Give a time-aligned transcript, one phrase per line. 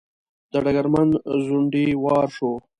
[0.51, 1.07] د ډګرمن
[1.45, 2.51] ځونډي وار شو.